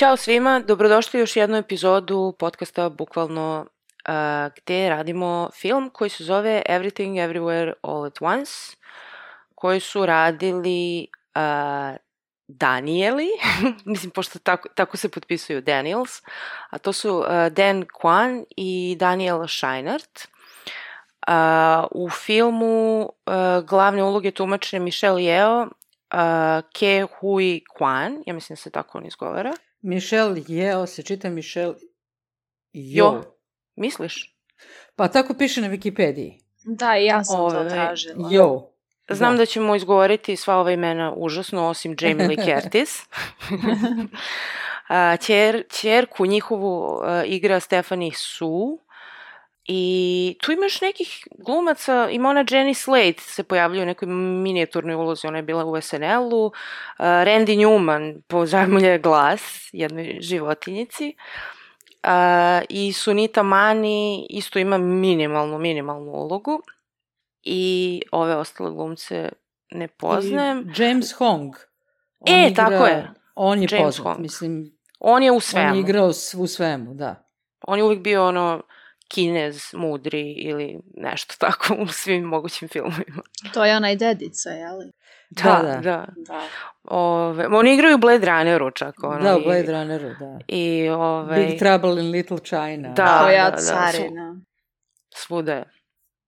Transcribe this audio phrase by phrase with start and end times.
[0.00, 3.66] Ćao svima, dobrodošli u još jednu epizodu podcasta Bukvalno
[4.08, 8.52] uh, gde radimo film koji se zove Everything Everywhere All at Once
[9.54, 11.96] koji su radili uh,
[12.48, 13.28] Danieli,
[13.84, 16.22] mislim pošto tako, tako se potpisuju Daniels,
[16.70, 20.28] a to su uh, Dan Kwan i Daniel Scheinert.
[21.28, 21.34] Uh,
[21.90, 28.60] u filmu uh, glavne uloge tumače Michelle Yeo, uh, Ke Hui Kwan, ja mislim da
[28.60, 29.52] se tako on izgovara.
[29.82, 31.74] Michelle Yeo se čita Michelle
[32.72, 33.04] Jo.
[33.04, 33.22] Jo.
[33.76, 34.36] Misliš?
[34.96, 36.40] Pa tako piše na Wikipediji.
[36.64, 38.28] Da, i ja sam Ove, to tražila.
[38.32, 38.66] Jo.
[39.10, 39.38] Znam da.
[39.38, 39.46] Da.
[39.46, 43.00] ćemo izgovoriti sva ova imena užasno, osim Jamie Lee Curtis.
[44.88, 48.78] A, Ćer, ćerku njihovu uh, igra Stephanie Su.
[49.64, 55.26] I tu imaš nekih glumaca, ima ona Jenny Slate se pojavljuje u nekoj minijaturnoj ulozi,
[55.26, 56.46] ona je bila u SNL-u.
[56.46, 56.52] Uh,
[56.98, 61.14] Randy Newman pozajmulje glas jednoj životinjici.
[62.04, 62.10] Uh,
[62.68, 66.62] I Sunita Mani isto ima minimalnu, minimalnu ulogu.
[67.42, 69.28] I ove ostale glumce
[69.70, 70.58] ne poznajem.
[70.60, 71.54] I James Hong.
[72.26, 73.10] E, tako je.
[73.34, 74.20] On je James poznat, Hong.
[74.20, 75.74] mislim, On je u on svemu.
[75.74, 77.28] je igrao u svemu, da.
[77.66, 78.62] On je uvijek bio ono
[79.14, 83.22] kinez, mudri ili nešto tako u svim mogućim filmovima.
[83.54, 84.92] To je onaj dedica, jeli?
[85.30, 85.68] Da, Da, da.
[85.68, 85.80] da.
[85.80, 86.06] da.
[86.16, 86.40] Da.
[86.84, 88.94] Ove, oni igraju u Blade Runneru čak.
[89.02, 90.38] Ono, Da, u Blade Runneru, da.
[90.48, 92.88] I ove, Big Trouble in Little China.
[92.88, 94.36] Da, Koja da, da, carina.
[95.14, 95.64] svuda je.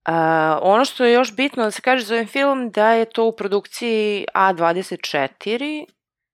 [0.08, 0.14] Uh,
[0.62, 3.36] ono što je još bitno da se kaže za ovaj film da je to u
[3.36, 5.84] produkciji A24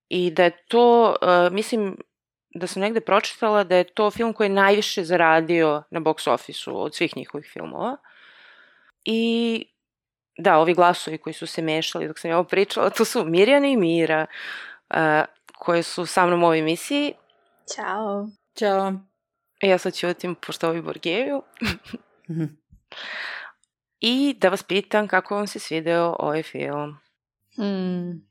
[0.09, 1.97] i da je to, uh, mislim
[2.55, 6.81] da sam negde pročitala da je to film koji je najviše zaradio na box office-u
[6.81, 7.97] od svih njihovih filmova.
[9.05, 9.65] I
[10.39, 13.67] da, ovi glasovi koji su se mešali dok sam ja ovo pričala, to su Mirjana
[13.67, 14.27] i Mira
[14.91, 14.97] uh,
[15.59, 17.15] koje su sa mnom u ovoj emisiji.
[17.75, 18.29] Ćao.
[18.59, 18.93] Ćao.
[19.63, 21.43] Ja sad ćutim pošto ovi Borgeju.
[22.31, 22.45] Mhm.
[24.01, 26.99] I da vas pitam kako vam se svideo ovaj film.
[27.57, 28.29] Hmm.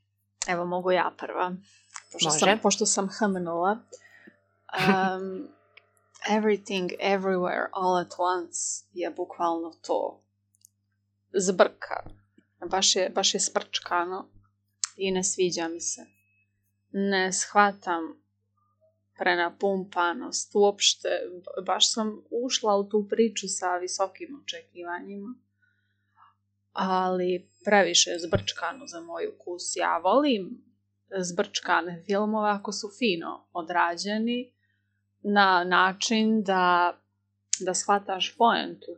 [0.48, 1.52] Evo, mogu ja prva.
[2.12, 2.38] Pošto, Može.
[2.38, 3.78] sam, pošto sam hmnula.
[4.72, 5.48] Um,
[6.28, 10.20] everything, everywhere, all at once je bukvalno to.
[11.34, 12.10] Zbrka.
[12.70, 14.30] Baš je, baš je sprčkano
[14.96, 16.06] i ne sviđa mi se.
[16.92, 18.22] Ne shvatam
[19.18, 21.08] prenapumpanost uopšte.
[21.66, 25.34] Baš sam ušla u tu priču sa visokim očekivanjima.
[26.72, 29.76] Ali previše je zbrčkano za moj ukus.
[29.76, 30.64] Ja volim
[31.20, 34.57] zbrčkane filmove ako su fino odrađeni
[35.22, 36.96] na način da,
[37.60, 38.92] da shvataš poentu.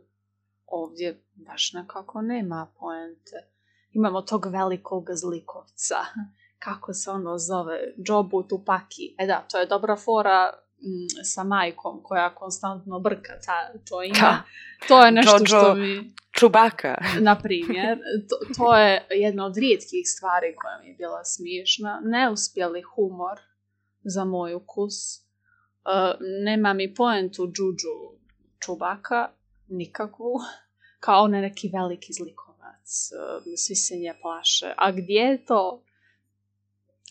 [0.65, 3.51] Ovdje baš nekako nema poente.
[3.91, 5.95] Imamo tog velikog zlikovca.
[6.59, 7.79] Kako se ono zove?
[7.97, 9.15] Jobu Tupaki.
[9.19, 13.33] E da, to je dobra fora mm, sa majkom koja konstantno brka.
[13.45, 14.17] Ta, to ima.
[14.19, 14.43] Da.
[14.87, 15.45] To je nešto Jojo.
[15.45, 16.13] što mi...
[16.39, 16.97] Čubaka.
[17.27, 17.99] Na primjer,
[18.29, 22.01] to, to je jedna od rijetkih stvari koja mi je bila smiješna.
[22.03, 23.39] Neuspjeli humor
[24.03, 24.93] za moj ukus.
[25.85, 28.17] Uh, nema mi poentu Džuđu
[28.59, 29.29] Čubaka,
[29.67, 30.39] nikakvu.
[30.99, 33.11] Kao on je neki veliki zlikovac.
[33.11, 34.73] Uh, svi se nje plaše.
[34.77, 35.83] A gdje je to?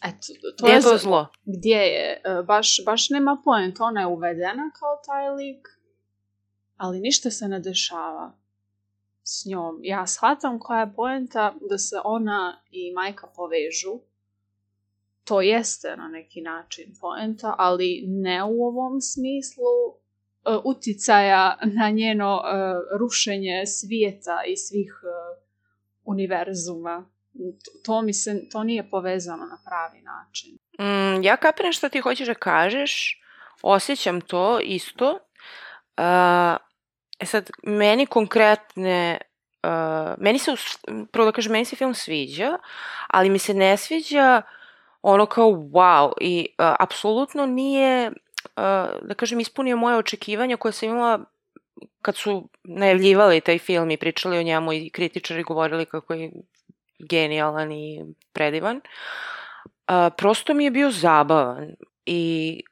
[0.05, 0.27] Eto,
[0.57, 1.27] to Gdje je to zlo?
[1.45, 5.69] gdje je, e, baš, baš nema point, ona je uvedena kao taj lik,
[6.77, 8.33] ali ništa se ne dešava
[9.23, 9.81] s njom.
[9.83, 14.01] Ja shvatam koja je poenta da se ona i majka povežu,
[15.31, 19.97] to jeste na neki način poenta, ali ne u ovom smislu e,
[20.65, 22.51] uticaja na njeno e,
[22.99, 25.09] rušenje svijeta i svih e,
[26.05, 27.11] univerzuma.
[27.85, 30.51] To, mi se, to nije povezano na pravi način.
[30.81, 33.23] Mm, ja kapiram što ti hoćeš da kažeš,
[33.63, 35.11] osjećam to isto.
[35.11, 36.57] Uh,
[37.19, 39.19] e sad, meni konkretne,
[39.65, 40.53] uh, meni se,
[41.13, 42.59] prvo da kažem, meni se film sviđa,
[43.09, 44.43] ali mi se ne sviđa
[45.03, 48.13] ono kao wow i uh, apsolutno nije, uh,
[49.03, 51.21] da kažem, ispunio moje očekivanja koje sam imala
[52.03, 56.31] kad su najavljivali taj film i pričali o njemu i kritičari govorili kako je
[56.99, 58.77] genijalan i predivan.
[58.77, 61.69] Uh, prosto mi je bio zabavan
[62.07, 62.63] i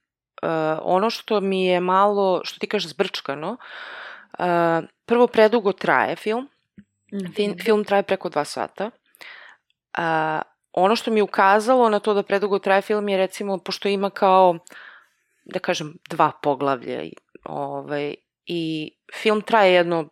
[0.82, 3.56] ono što mi je malo, što ti kažeš zbrčkano,
[4.38, 6.48] uh, prvo predugo traje film,
[7.34, 7.60] Fin, Mhm.
[7.60, 8.90] film traje preko dva sata.
[9.96, 10.42] A,
[10.78, 14.10] ono što mi je ukazalo na to da predugo traje film je recimo, pošto ima
[14.10, 14.58] kao,
[15.44, 17.02] da kažem, dva poglavlja
[17.44, 18.14] ovaj,
[18.46, 20.08] i film traje jedno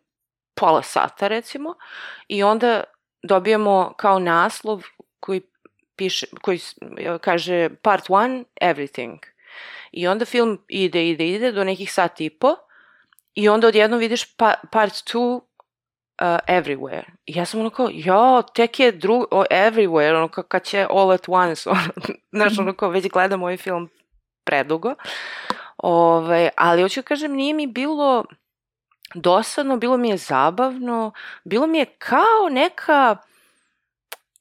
[0.54, 1.74] pola sata recimo
[2.28, 2.84] i onda
[3.22, 4.82] dobijamo kao naslov
[5.20, 5.40] koji
[5.96, 6.60] piše, koji
[7.20, 9.18] kaže part one, everything.
[9.92, 12.56] I onda film ide, ide, ide do nekih sat i po
[13.34, 15.40] i onda odjednom vidiš pa, part two,
[16.20, 17.04] uh, everywhere.
[17.26, 20.86] I ja sam ono kao, jo, tek je drug, o, everywhere, ono kao kad će
[20.90, 21.88] all at once, ono,
[22.32, 23.88] znaš, ono kao već gledam ovaj film
[24.44, 24.94] predugo.
[25.78, 28.24] Ove, ali hoću da kažem, nije mi bilo
[29.14, 31.12] dosadno, bilo mi je zabavno,
[31.44, 33.16] bilo mi je kao neka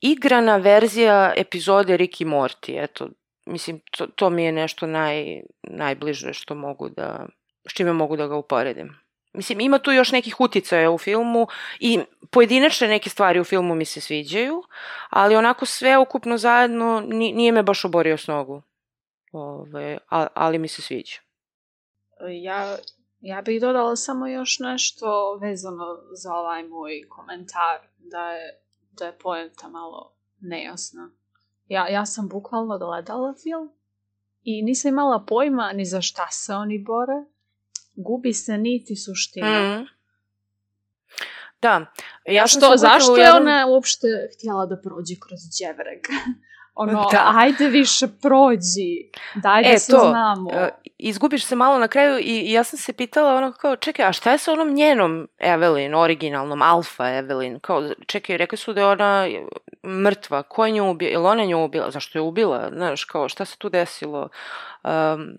[0.01, 3.07] igrana verzija epizode Rick i Morty, eto,
[3.45, 7.25] mislim, to, to mi je nešto naj, najbliže što mogu da,
[7.69, 9.04] s čime mogu da ga uporedim.
[9.35, 11.47] Mislim, ima tu još nekih uticaja u filmu
[11.79, 11.99] i
[12.31, 14.63] pojedinačne neke stvari u filmu mi se sviđaju,
[15.09, 18.61] ali onako sve ukupno zajedno ni- nije me baš oborio s nogu.
[19.31, 19.97] Ove,
[20.33, 21.17] ali mi se sviđa.
[22.41, 22.75] Ja,
[23.19, 28.61] ja bih dodala samo još nešto vezano za ovaj moj komentar, da je,
[28.91, 31.09] da je poenta malo nejasna.
[31.67, 33.71] Ja, ja sam bukvalno gledala film
[34.43, 37.34] i nisam imala pojma ni za šta se oni bore.
[37.95, 39.77] Gubi se niti suština.
[39.77, 39.87] Mm.
[41.61, 41.85] Da,
[42.25, 45.99] ja Što, zašto je jednom- ona uopšte htjela da prođe kroz dževreg?
[46.75, 47.31] ono, Da.
[47.35, 50.51] ajde više prođi, daj da E, se to, znamo.
[50.51, 54.05] e, izgubiš se malo na kraju i, i ja sam se pitala ono kao, čekaj,
[54.05, 57.59] a šta je sa onom njenom Evelyn, originalnom, Alfa Evelyn?
[57.59, 59.27] Kao, čekaj, rekli su da je ona
[59.85, 61.11] mrtva, ko je nju ubila?
[61.11, 61.91] Je li ona nju ubila?
[61.91, 62.69] Zašto je ubila?
[62.73, 64.29] Znaš, kao, šta se tu desilo?
[64.83, 65.37] Um,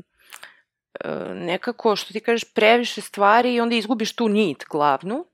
[1.34, 5.26] nekako, što ti kažeš, previše stvari i onda izgubiš tu nit glavnu.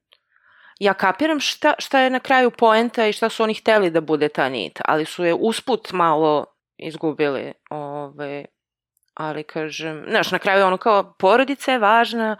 [0.78, 4.28] Ja kapiram šta, šta je na kraju poenta i šta su oni hteli da bude
[4.28, 6.46] ta nit, ali su je usput malo
[6.78, 7.52] izgubili.
[7.70, 8.44] Ove,
[9.14, 12.36] ali kažem, znaš, na kraju ono kao porodica je važna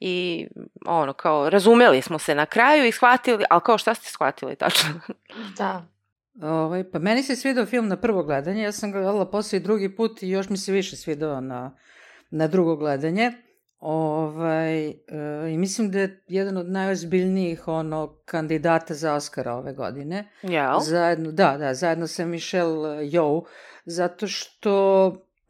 [0.00, 0.46] i
[0.86, 5.00] ono kao razumeli smo se na kraju i shvatili, ali kao šta ste shvatili tačno?
[5.58, 5.84] Da.
[6.42, 9.62] Ovaj, pa meni se svidao film na prvo gledanje, ja sam ga gledala posle i
[9.62, 11.76] drugi put i još mi se više svidao na,
[12.32, 13.32] na drugo gledanje.
[13.78, 14.94] Ovaj, e,
[15.52, 20.28] I mislim da je jedan od najozbiljnijih ono, kandidata za Oscara ove godine.
[20.42, 20.80] Jel?
[20.80, 23.42] Zajedno, da, da, zajedno sa Michelle Yeoh,
[23.84, 25.06] zato što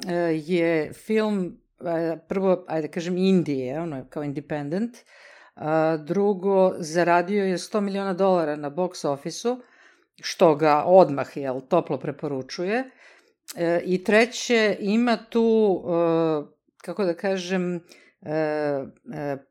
[0.09, 0.15] e,
[0.47, 4.97] je film, e, prvo, ajde da kažem, Indije, ono je kao independent,
[5.55, 9.61] a, drugo, zaradio je 100 miliona dolara na box office-u,
[10.23, 12.85] što ga odmah, jel, toplo preporučuje.
[13.57, 17.81] E, I treće, ima tu, e, kako da kažem, e,
[18.31, 18.85] e,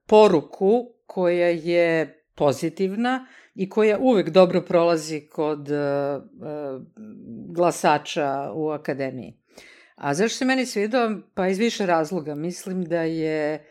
[0.07, 5.75] poruku koja je pozitivna i koja uvek dobro prolazi kod e,
[7.47, 9.37] glasača u akademiji.
[9.95, 11.09] A zašto se meni svidao?
[11.33, 12.35] Pa iz više razloga.
[12.35, 13.65] Mislim da je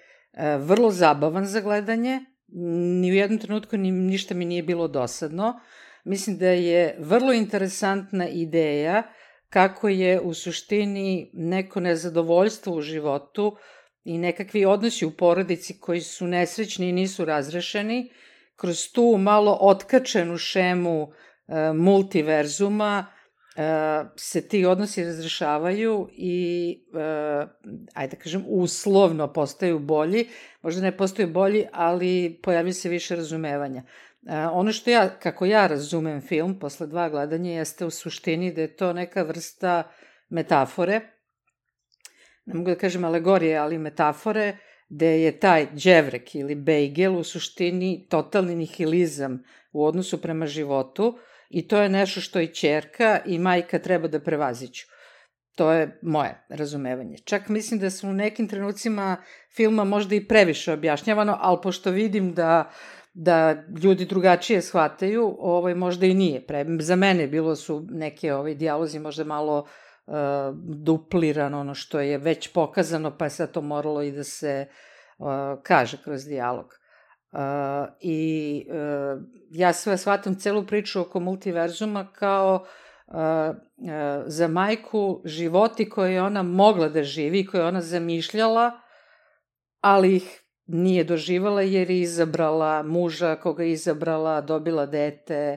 [0.58, 2.20] vrlo zabavan za gledanje.
[3.00, 5.60] Ni u jednom trenutku ni, ništa mi nije bilo dosadno.
[6.04, 9.02] Mislim da je vrlo interesantna ideja
[9.50, 13.56] kako je u suštini neko nezadovoljstvo u životu
[14.04, 18.10] i nekakvi odnosi u porodici koji su nesrećni i nisu razrešeni,
[18.56, 21.12] kroz tu malo otkačenu šemu
[21.48, 23.06] e, multiverzuma
[23.56, 23.62] e,
[24.16, 27.46] se ti odnosi razrešavaju i, e,
[27.94, 30.28] ajde da kažem, uslovno postaju bolji.
[30.62, 33.82] Možda ne postaju bolji, ali pojavlja se više razumevanja.
[34.52, 38.76] Ono što ja, kako ja razumem film posle dva gledanja, jeste u suštini da je
[38.76, 39.90] to neka vrsta
[40.28, 41.00] metafore,
[42.46, 44.56] ne mogu da kažem alegorije, ali metafore,
[44.88, 51.18] gde je taj dževrek ili bejgel u suštini totalni nihilizam u odnosu prema životu
[51.50, 54.86] i to je nešto što i čerka i majka treba da prevaziću.
[55.56, 57.18] To je moje razumevanje.
[57.18, 59.16] Čak mislim da su u nekim trenucima
[59.56, 62.70] filma možda i previše objašnjavano, ali pošto vidim da
[63.12, 66.46] da ljudi drugačije shvataju, ovaj možda i nije.
[66.46, 70.14] Pre, za mene bilo su neke ovaj dijalozi možda malo uh,
[70.84, 74.66] dupliran ono što je već pokazano, pa je sad to moralo i da se
[75.18, 75.26] uh,
[75.62, 76.66] kaže kroz dijalog.
[77.32, 77.40] Uh,
[78.00, 82.68] I uh, ja sve shvatam celu priču oko multiverzuma kao uh,
[83.10, 83.56] uh,
[84.26, 88.70] za majku životi koje je ona mogla da živi, koje je ona zamišljala,
[89.80, 90.39] ali ih
[90.72, 95.56] nije doživala jer je izabrala muža koga je izabrala, dobila dete,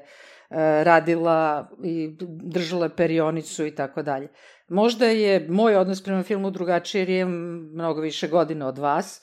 [0.83, 4.27] radila i držala perionicu i tako dalje.
[4.67, 9.21] Možda je moj odnos prema filmu drugačiji jer je mnogo više godina od vas,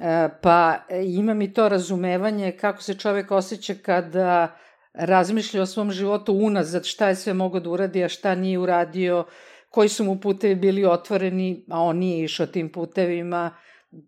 [0.00, 4.56] e, pa imam i to razumevanje kako se čovek osjeća kada
[4.94, 9.24] razmišlja o svom životu unazad, šta je sve mogo da uradi, a šta nije uradio,
[9.70, 13.50] koji su mu putevi bili otvoreni, a on nije išao tim putevima.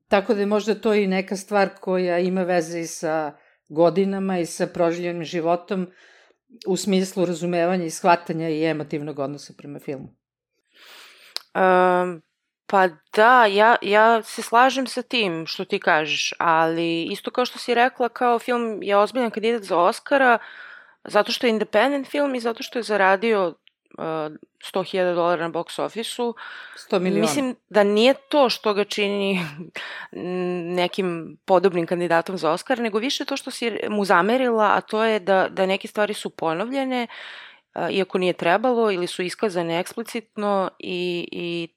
[0.08, 3.32] Tako da je možda to i neka stvar koja ima veze i sa
[3.68, 5.86] godinama i sa proživljenim životom
[6.66, 10.08] u smislu razumevanja i shvatanja i emotivnog odnosa prema filmu.
[11.54, 12.22] Um,
[12.66, 17.58] pa da, ja, ja se slažem sa tim što ti kažeš, ali isto kao što
[17.58, 20.38] si rekla, kao film je ozbiljan kandidat za Oscara,
[21.04, 23.54] zato što je independent film i zato što je zaradio
[23.98, 26.34] 100.000 dolara na box office-u.
[26.90, 27.20] 100 miliona.
[27.20, 29.40] Mislim da nije to što ga čini
[30.80, 35.18] nekim podobnim kandidatom za Oscar, nego više to što si mu zamerila, a to je
[35.20, 37.06] da, da neke stvari su ponovljene
[37.90, 41.68] iako nije trebalo ili su iskazane eksplicitno i, i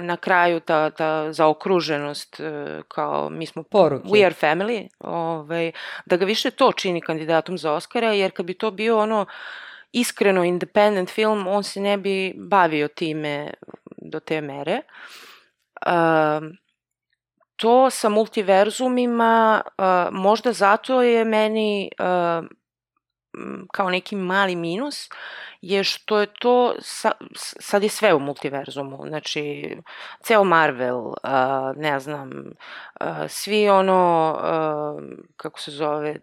[0.00, 2.40] na kraju ta, ta zaokruženost
[2.88, 4.08] kao mi smo Poruke.
[4.08, 5.72] we are family, ovaj,
[6.06, 9.26] da ga više to čini kandidatom za Oscara, jer kad bi to bio ono
[9.94, 13.50] iskreno independent film, on se ne bi bavio time
[13.96, 14.80] do te mere.
[15.86, 16.50] Uh,
[17.56, 22.46] to sa multiverzumima, uh, možda zato je meni uh,
[23.72, 25.08] kao neki mali minus
[25.64, 29.76] je što je to, sa, sad je sve u multiverzumu, znači
[30.20, 31.14] ceo Marvel, uh,
[31.76, 32.30] ne znam,
[33.00, 35.02] uh, svi ono, uh,
[35.36, 36.16] kako se zove,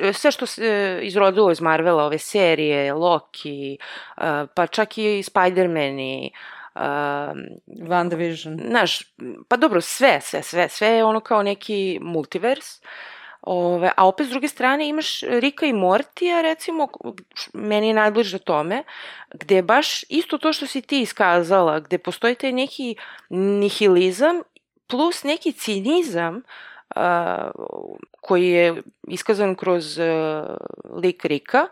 [0.00, 3.78] uh, sve što se izrodilo iz Marvela, ove serije, Loki,
[4.16, 6.30] uh, pa čak i Spider-Man-i,
[6.74, 6.82] Uh,
[7.66, 8.68] WandaVision.
[8.68, 9.14] Znaš,
[9.48, 12.78] pa dobro, sve, sve, sve, sve je ono kao neki multivers.
[12.78, 12.88] Uh,
[13.42, 16.88] Ove, a opet s druge strane imaš Rika i Mortija, recimo,
[17.52, 18.82] meni je najbliže tome,
[19.34, 22.96] gde baš isto to što si ti iskazala, gde postoji taj neki
[23.30, 24.42] nihilizam
[24.86, 26.42] plus neki cinizam
[26.96, 27.02] uh,
[28.20, 30.04] koji je iskazan kroz uh,
[31.02, 31.66] lik Rika.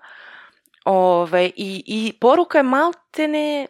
[0.85, 3.67] Ove, i, I poruka je maltene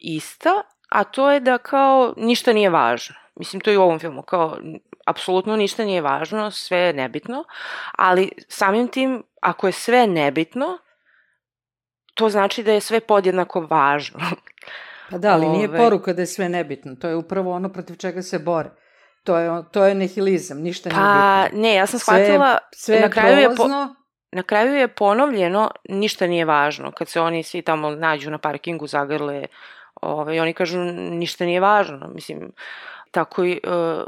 [0.00, 3.14] ista, a to je da kao ništa nije važno.
[3.34, 4.58] Mislim, to i u ovom filmu, kao
[5.06, 7.44] apsolutno ništa nije važno, sve je nebitno,
[7.98, 10.78] ali samim tim, ako je sve nebitno,
[12.14, 14.20] to znači da je sve podjednako važno.
[15.10, 18.22] Pa da, ali nije poruka da je sve nebitno, to je upravo ono protiv čega
[18.22, 18.70] se bore.
[19.24, 21.50] To je, to je nihilizam, ništa pa, nije bitno.
[21.50, 23.68] Pa, ne, ja sam shvatila, sve, sve na kraju je po,
[24.32, 28.86] na kraju je ponovljeno, ništa nije važno, kad se oni svi tamo nađu na parkingu,
[28.86, 29.46] zagrle,
[30.02, 32.52] ovaj, oni kažu ništa nije važno, mislim,
[33.10, 34.02] tako i, uh,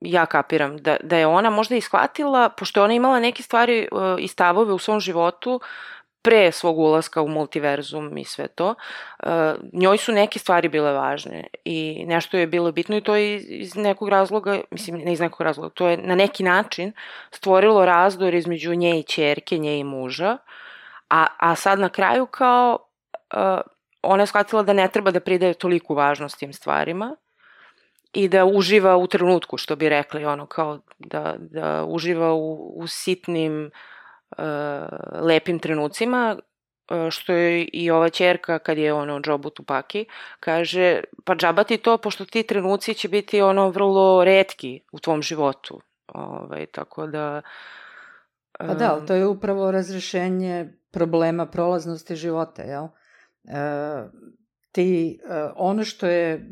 [0.00, 4.00] ja kapiram da, da je ona možda ishvatila, pošto je ona imala neke stvari uh,
[4.18, 5.60] i stavove u svom životu
[6.22, 8.74] pre svog ulaska u multiverzum i sve to,
[9.22, 9.30] uh,
[9.72, 13.76] njoj su neke stvari bile važne i nešto je bilo bitno i to je iz
[13.76, 16.92] nekog razloga, mislim ne iz nekog razloga, to je na neki način
[17.30, 20.36] stvorilo razdor između nje i čerke, nje i muža,
[21.10, 22.78] a, a sad na kraju kao
[23.34, 23.60] uh,
[24.02, 27.16] ona je shvatila da ne treba da pridaje toliku važnost tim stvarima
[28.12, 32.86] i da uživa u trenutku, što bi rekli, ono, kao da, da uživa u, u
[32.86, 33.70] sitnim,
[34.38, 34.44] uh,
[35.20, 36.36] lepim trenucima,
[36.90, 40.06] uh, što je i ova čerka, kad je ono džobu Tupaki,
[40.40, 45.22] kaže, pa džaba ti to, pošto ti trenuci će biti ono vrlo redki u tvom
[45.22, 45.80] životu.
[46.06, 47.42] Ovaj, tako da...
[48.60, 52.84] Um, pa da, to je upravo razrešenje problema prolaznosti života, jel?
[52.84, 54.10] Uh,
[54.72, 56.50] ti, uh, ono što je,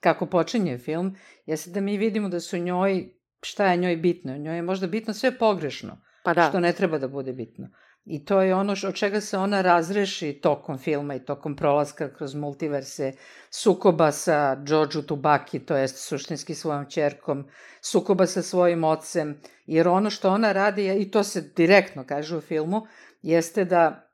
[0.00, 3.08] kako počinje film, jeste da mi vidimo da su njoj,
[3.42, 4.36] šta je njoj bitno?
[4.36, 6.48] Njoj je možda bitno sve pogrešno, pa da.
[6.48, 7.68] što ne treba da bude bitno.
[8.04, 12.34] I to je ono od čega se ona razreši tokom filma i tokom prolaska kroz
[12.34, 13.12] multiverse,
[13.50, 17.44] sukoba sa Jojo Tubaki, to jest suštinski svojom čerkom,
[17.80, 22.40] sukoba sa svojim ocem, jer ono što ona radi, i to se direktno kaže u
[22.40, 22.86] filmu,
[23.22, 24.10] jeste da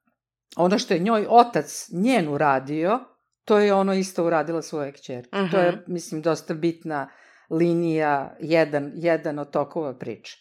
[0.57, 3.01] ono što je njoj otac njen uradio,
[3.45, 5.37] to je ono isto uradila svoje kćerke.
[5.37, 5.51] Uh -huh.
[5.51, 7.11] To je, mislim, dosta bitna
[7.51, 10.39] linija, jedan, jedan od tokova priče.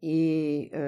[0.00, 0.78] I e,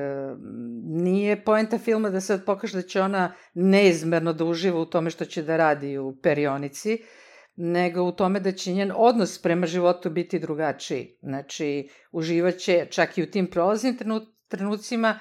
[0.85, 5.25] nije poenta filma da sad pokaže da će ona neizmerno da uživa u tome što
[5.25, 6.99] će da radi u perionici,
[7.57, 11.19] nego u tome da će njen odnos prema životu biti drugačiji.
[11.23, 13.99] Znači, uživaće čak i u tim prolaznim
[14.49, 15.19] trenucima,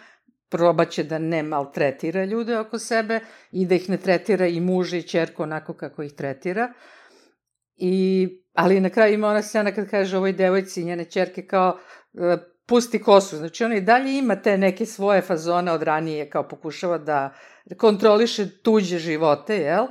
[0.49, 3.19] probaće da ne maltretira ljude oko sebe
[3.51, 6.73] i da ih ne tretira i muža i čerku onako kako ih tretira.
[7.75, 11.79] I, ali na kraju ima ona scena kad kaže ovoj devojci njene čerke kao
[12.13, 13.37] e, pusti kosu.
[13.37, 17.33] Znači, ona i dalje ima te neke svoje fazone od ranije, kao pokušava da
[17.77, 19.85] kontroliše tuđe živote, jel?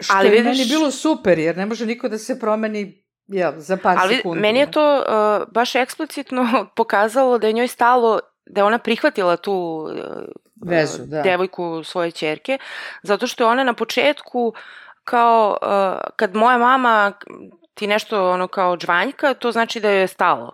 [0.00, 0.46] Što Ali vidiš...
[0.46, 4.16] je meni bilo super, jer ne može niko da se promeni jel, za par Ali
[4.16, 4.40] sekundi.
[4.40, 9.36] meni je to uh, baš eksplicitno pokazalo da je njoj stalo da je ona prihvatila
[9.36, 9.96] tu uh,
[10.64, 11.22] vezu, da.
[11.22, 12.58] devojku svoje čerke,
[13.02, 14.54] zato što je ona na početku
[15.04, 17.12] kao uh, kad moja mama
[17.74, 20.52] ti nešto ono kao džvanjka, to znači da joj je stalo.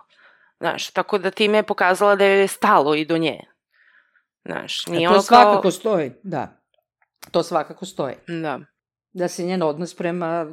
[0.59, 3.39] Znaš, tako da time je pokazala da joj je stalo i do nje.
[4.45, 5.71] Znaš, nije e, to ono svakako kao...
[5.71, 6.47] stoji, da.
[7.31, 8.15] To svakako stoji.
[8.27, 8.59] Da.
[9.13, 10.45] Da se njen odnos prema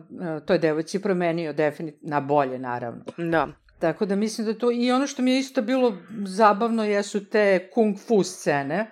[0.47, 3.05] toj devojci promenio definitivno, na bolje naravno.
[3.17, 3.49] Da.
[3.81, 5.97] Tako da mislim da to, i ono što mi je isto bilo
[6.27, 8.91] zabavno jesu te kung fu scene,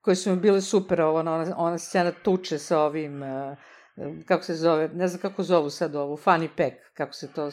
[0.00, 3.56] koje su mi bile super, ovo, ona, ona scena tuče sa ovim, uh,
[4.26, 7.50] kako se zove, ne znam kako zovu sad ovu, funny pack, kako se to,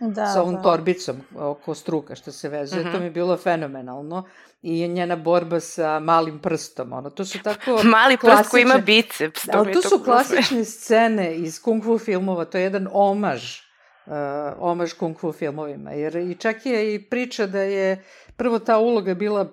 [0.00, 0.62] da, sa ovom da.
[0.62, 2.92] torbicom oko struka što se vezuje, uh -huh.
[2.92, 4.24] to mi je bilo fenomenalno
[4.62, 8.42] i njena borba sa malim prstom, ono, to su tako Mali klasične...
[8.42, 12.58] prst koji ima biceps, to ali to su klasične scene iz kung fu filmova, to
[12.58, 13.63] je jedan omaž,
[14.06, 14.12] uh,
[14.58, 18.04] omaž kung fu filmovima, jer i čak je i priča da je
[18.36, 19.46] prvo ta uloga bila,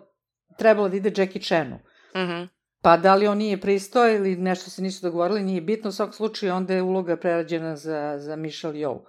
[0.58, 1.80] trebala da ide Jackie Chanu,
[2.16, 2.32] Mhm.
[2.32, 2.48] -huh.
[2.84, 5.90] Pa da li on nije pristao ili nešto se nisu dogovorili, nije bitno.
[5.90, 9.00] U svakom slučaju onda je uloga prerađena za, za Michelle Yeoh.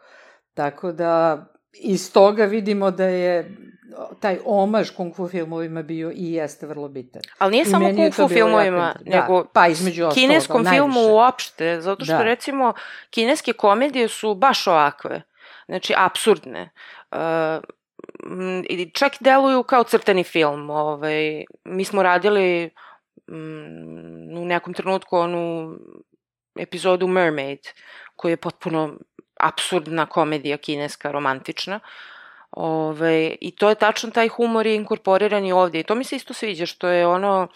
[0.55, 3.57] Tako da iz toga vidimo da je
[4.21, 7.23] taj omaž kung fu filmovima bio i jeste vrlo bitan.
[7.39, 10.81] Ali nije I samo kung fu filmovima, da, nego pa između kineskom najviše.
[10.81, 12.23] filmu uopšte, zato što da.
[12.23, 12.73] recimo
[13.11, 15.23] kineske komedije su baš ovakve,
[15.67, 16.71] znači absurdne.
[17.13, 17.19] Uh,
[18.69, 20.71] i čak deluju kao crtani film.
[20.71, 22.71] Ovaj, mi smo radili
[23.31, 25.77] mm, u nekom trenutku onu
[26.57, 27.59] epizodu Mermaid,
[28.17, 28.95] koja je potpuno
[29.41, 31.81] absurdna komedija kineska, romantična.
[32.51, 35.81] Ove, I to je tačno taj humor je inkorporiran i ovdje.
[35.81, 37.49] I to mi se isto sviđa, što je ono,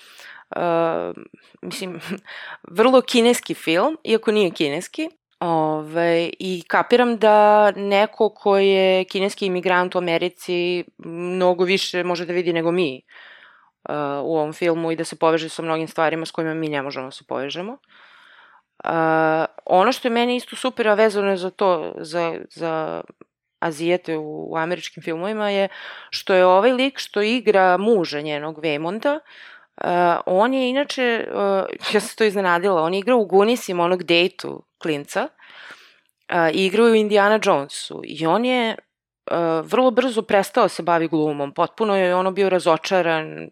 [0.56, 1.14] uh,
[1.62, 2.00] mislim,
[2.78, 5.08] vrlo kineski film, iako nije kineski.
[5.40, 12.32] Ove, I kapiram da neko ko je kineski imigrant u Americi mnogo više može da
[12.32, 13.02] vidi nego mi
[13.88, 13.94] uh,
[14.24, 17.06] u ovom filmu i da se poveže sa mnogim stvarima s kojima mi ne možemo
[17.06, 17.72] da se povežemo.
[17.72, 18.90] Uh,
[19.64, 23.02] ono što je meni isto super, a vezano je za to, za, za
[23.60, 25.68] Azijete u, u američkim filmovima je
[26.10, 29.20] što je ovaj lik što igra muža njenog Vemonda,
[29.84, 29.90] uh,
[30.26, 35.28] on je inače, uh, ja sam to iznenadila, on igra u Gunisima onog dejtu klinca
[36.52, 38.76] i igrao u Indiana Jonesu i on je
[39.62, 43.48] vrlo brzo prestao da se bavi glumom, potpuno je ono bio razočaran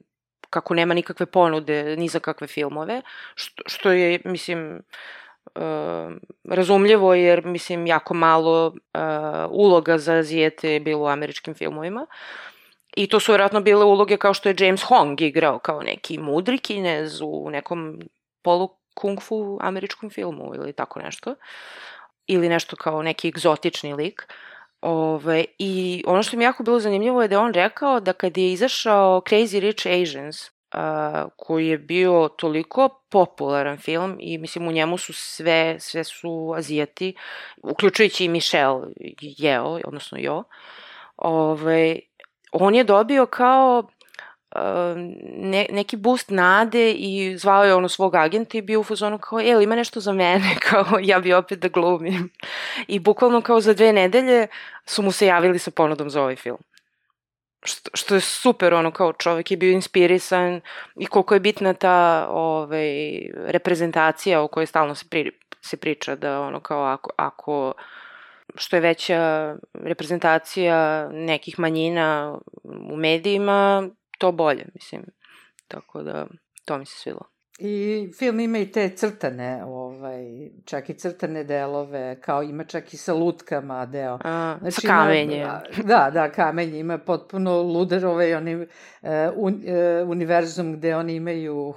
[0.50, 3.02] kako nema nikakve ponude ni za kakve filmove,
[3.66, 4.82] što, je, mislim,
[5.54, 5.62] uh,
[6.44, 8.72] razumljivo jer, mislim, jako malo uh,
[9.50, 12.06] uloga za Azijete je bilo u američkim filmovima.
[12.96, 16.58] I to su vjerojatno bile uloge kao što je James Hong igrao kao neki mudri
[16.58, 18.00] kinez u nekom
[18.42, 21.34] polu kung fu američkom filmu ili tako nešto.
[22.26, 24.26] Ili nešto kao neki egzotični lik.
[24.80, 28.52] Ove, I ono što mi jako bilo zanimljivo je da on rekao da kad je
[28.52, 34.98] izašao Crazy Rich Asians, uh, koji je bio toliko popularan film i mislim u njemu
[34.98, 37.14] su sve, sve su Azijati,
[37.62, 38.86] uključujući i Michelle
[39.20, 40.44] Yeo, odnosno Jo,
[41.16, 41.98] ove,
[42.52, 43.88] on je dobio kao
[45.36, 49.40] ne, neki boost nade i zvao je ono svog agenta i bio u fazonu kao,
[49.40, 52.30] e, ima nešto za mene, kao ja bi opet da glumim.
[52.88, 54.46] I bukvalno kao za dve nedelje
[54.86, 56.58] su mu se javili sa ponudom za ovaj film.
[57.62, 60.60] Što, što je super, ono, kao čovek je bio inspirisan
[60.96, 66.40] i koliko je bitna ta ovaj, reprezentacija o kojoj stalno se, pri, se priča, da
[66.40, 67.72] ono, kao ako, ako
[68.54, 73.88] što je veća reprezentacija nekih manjina u medijima,
[74.24, 75.02] to bolje, mislim.
[75.68, 76.26] Tako da,
[76.64, 77.20] to mi se svilo.
[77.58, 80.24] I film ima i te crtane, ovaj,
[80.64, 84.18] čak i crtane delove, kao ima čak i sa lutkama deo.
[84.24, 85.40] A, znači, sa kamenjem.
[85.40, 88.66] Ima, da, da, kamenje, ima potpuno luder ovaj, oni, uh,
[89.34, 91.74] un, uh, univerzum gde oni imaju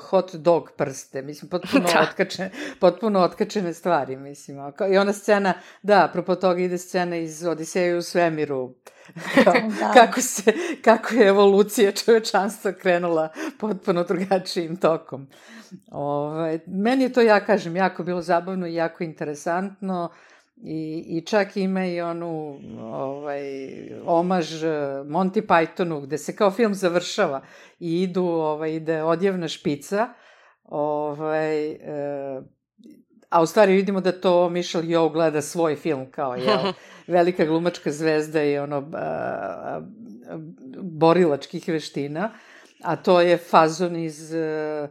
[0.00, 2.06] hot dog prste, mislim, potpuno, da.
[2.10, 4.58] otkačene, potpuno otkačene stvari, mislim.
[4.92, 8.74] I ona scena, da, apropo toga ide scena iz Odiseja u svemiru,
[9.44, 9.92] da.
[9.94, 10.52] kako, se,
[10.84, 13.28] kako je evolucija čovečanstva krenula
[13.58, 15.26] potpuno drugačijim tokom.
[15.90, 20.10] Ove, ovaj, meni je to, ja kažem, jako bilo zabavno i jako interesantno.
[20.12, 20.29] Uh,
[20.62, 23.42] I, I čak ima i onu ovaj,
[24.06, 24.68] omaž eh,
[25.04, 27.40] Monty Pythonu gde se kao film završava
[27.78, 30.08] i idu, ovaj, ide odjevna špica
[30.70, 32.42] ovaj, e,
[33.28, 36.58] a u stvari vidimo da to Michelle Yeoh gleda svoj film kao je
[37.06, 39.80] velika glumačka zvezda i ono a, a,
[40.82, 42.32] borilačkih veština,
[42.82, 44.88] a to je fazon iz a,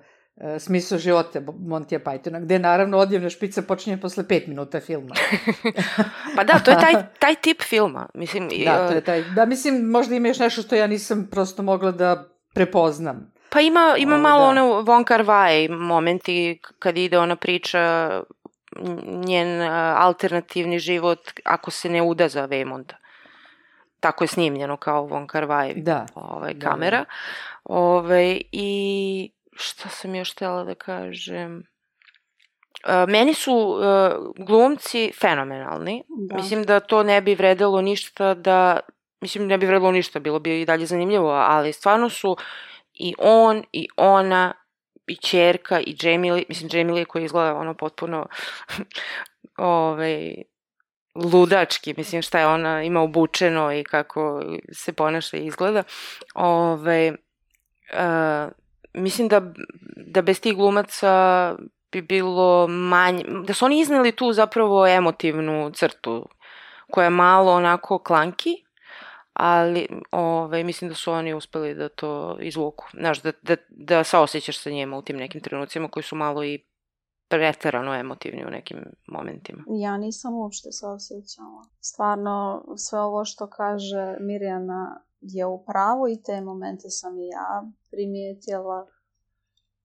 [0.59, 5.15] smisla života Montija Pythona, gde naravno odjevna špica počinje posle pet minuta filma.
[6.35, 8.09] pa da, to je taj, taj tip filma.
[8.13, 9.23] Mislim, da, to je taj.
[9.23, 13.33] Da, mislim, možda ima još nešto što ja nisam prosto mogla da prepoznam.
[13.49, 14.63] Pa ima, ima o, malo da.
[14.63, 18.11] one Von Kar Wai momenti kad ide ona priča
[19.05, 19.61] njen
[19.95, 22.95] alternativni život ako se ne uda za Vejmonda.
[23.99, 26.05] Tako je snimljeno kao Von Kar Wai da.
[26.15, 26.97] ovaj, kamera.
[26.97, 27.09] Da, da.
[27.63, 31.63] Ove, I šta sam još htela da kažem?
[32.85, 36.03] Uh, meni su uh, glumci fenomenalni.
[36.07, 36.35] Da.
[36.35, 38.79] Mislim da to ne bi vredelo ništa da...
[39.21, 42.37] Mislim, ne bi vredelo ništa, bilo bi i dalje zanimljivo, ali stvarno su
[42.93, 44.53] i on i ona
[45.07, 48.27] i čerka i Jamie mislim Jamie koji izgleda ono potpuno
[49.57, 50.33] ovaj,
[51.15, 54.41] ludački, mislim šta je ona ima obučeno i kako
[54.73, 55.83] se ponaša i izgleda.
[56.35, 57.13] Ove,
[57.93, 58.51] uh,
[58.93, 59.41] mislim da,
[59.95, 61.55] da bez tih glumaca
[61.91, 66.29] bi bilo manje, da su oni izneli tu zapravo emotivnu crtu
[66.91, 68.63] koja je malo onako klanki,
[69.33, 72.85] ali ovaj, mislim da su oni uspeli da to izvuku.
[72.93, 76.59] Znaš, da, da, da saosećaš sa njima u tim nekim trenucima koji su malo i
[77.27, 79.63] preterano emotivni u nekim momentima.
[79.67, 81.63] Ja nisam uopšte saosećala.
[81.79, 87.71] Stvarno, sve ovo što kaže Mirjana je u pravu i te momente sam i ja
[87.91, 88.87] primijetila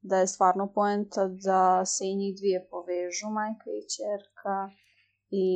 [0.00, 4.70] da je stvarno poenta da se i njih dvije povežu, majka i čerka,
[5.30, 5.46] i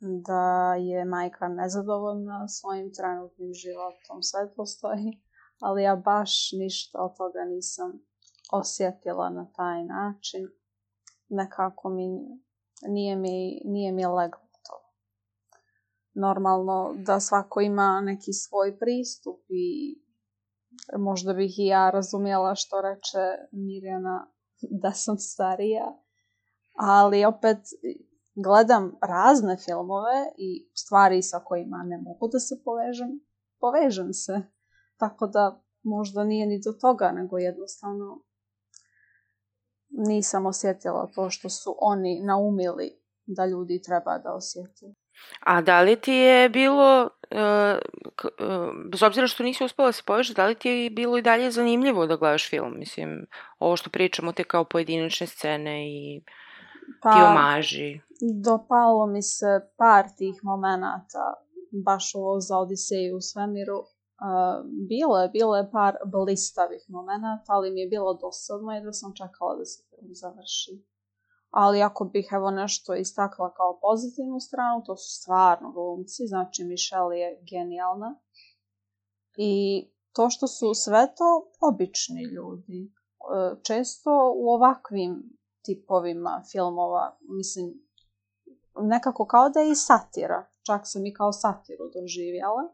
[0.00, 5.22] da je majka nezadovoljna svojim trenutnim životom, sve postoji,
[5.60, 7.92] ali ja baš ništa od toga nisam
[8.52, 10.48] osjetila na taj način.
[11.28, 12.06] Nekako mi
[12.88, 14.45] nije mi, nije mi leglo.
[16.18, 19.96] Normalno da svako ima neki svoj pristup i
[20.98, 24.32] možda bih i ja razumjela što reče Mirjana
[24.82, 26.02] da sam starija,
[26.74, 27.58] ali opet
[28.34, 33.20] gledam razne filmove i stvari sa kojima ne mogu da se povežem,
[33.60, 34.42] povežem se.
[34.96, 38.22] Tako da možda nije ni do toga, nego jednostavno
[39.88, 44.94] nisam osjetila to što su oni naumili da ljudi treba da osjeti.
[45.40, 47.78] A da li ti je bilo, uh,
[48.24, 51.22] uh, bez obzira što nisi uspela da se povežeš, da li ti je bilo i
[51.22, 52.74] dalje zanimljivo da gledaš film?
[52.78, 53.26] Mislim,
[53.58, 56.22] ovo što pričamo te kao pojedinačne scene i
[57.02, 58.00] pa, ti omaži.
[58.44, 61.34] Dopalo mi se par tih momenata,
[61.84, 63.78] baš ovo za Odiseju u svemiru.
[63.78, 68.92] Uh, bilo je, bilo je par blistavih momenata, ali mi je bilo dosadno i da
[68.92, 70.95] sam čekala da se film završi.
[71.58, 77.18] Ali ako bih evo nešto istakla kao pozitivnu stranu, to su stvarno glumci, znači Michelle
[77.18, 78.20] je genijalna.
[79.36, 82.92] I to što su sve to obični ljudi.
[83.62, 87.66] Često u ovakvim tipovima filmova, mislim,
[88.80, 90.46] nekako kao da je i satira.
[90.66, 92.64] Čak sam i kao satiru doživjela.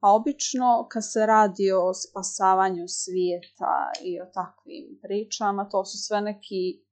[0.00, 6.20] A obično kad se radi o spasavanju svijeta i o takvim pričama, to su sve
[6.20, 6.87] neki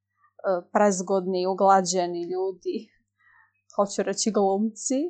[0.72, 2.88] prezgodni, uglađeni ljudi,
[3.76, 5.00] hoću reći glumci.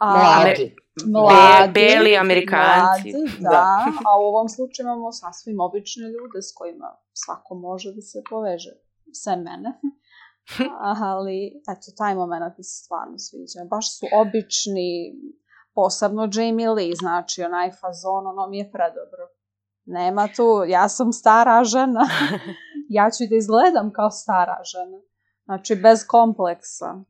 [0.00, 0.76] A, mladi.
[1.06, 1.72] Mladi.
[1.72, 3.12] Be, beli amerikanci.
[3.12, 3.48] Mladi, da.
[3.48, 3.86] da.
[4.08, 8.72] A u ovom slučaju imamo sasvim obične ljude s kojima svako može da se poveže.
[9.22, 9.70] Sve mene.
[11.02, 13.60] ali eto, taj moment mi se stvarno sviđa.
[13.70, 14.90] Baš su obični,
[15.74, 19.24] posebno Jamie Lee, znači onaj fazon, ono mi je predobro.
[19.86, 22.04] Nema tu, ja sam stara žena,
[22.94, 24.98] ja ću da izgledam kao stara žena.
[25.44, 27.04] Znači, bez kompleksa.